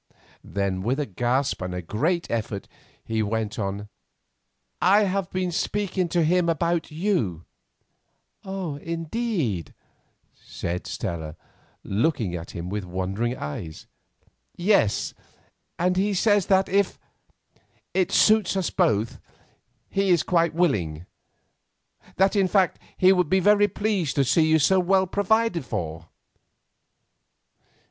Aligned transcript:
Then, 0.43 0.81
with 0.81 0.99
a 0.99 1.05
gasp 1.05 1.61
and 1.61 1.75
a 1.75 1.81
great 1.83 2.25
effort, 2.31 2.67
he 3.03 3.21
went 3.21 3.59
on: 3.59 3.87
"I 4.81 5.03
have 5.03 5.29
been 5.29 5.51
speaking 5.51 6.09
to 6.09 6.23
him 6.23 6.49
about 6.49 6.89
you." 6.89 7.45
"Indeed," 8.43 9.75
said 10.33 10.87
Stella, 10.87 11.35
looking 11.83 12.33
at 12.35 12.49
him 12.49 12.67
with 12.67 12.83
wondering 12.83 13.37
eyes. 13.37 13.85
"Yes, 14.57 15.13
and 15.77 15.95
he 15.95 16.15
says 16.15 16.47
that 16.47 16.67
if—it 16.67 18.11
suits 18.11 18.57
us 18.57 18.71
both, 18.71 19.19
he 19.87 20.09
is 20.09 20.23
quite 20.23 20.55
willing; 20.55 21.05
that, 22.15 22.35
in 22.35 22.47
fact, 22.47 22.79
he 22.97 23.13
would 23.13 23.29
be 23.29 23.39
very 23.39 23.67
pleased 23.67 24.15
to 24.15 24.23
see 24.23 24.47
you 24.47 24.57
so 24.57 24.79
well 24.79 25.05
provided 25.05 25.63
for." 25.63 26.07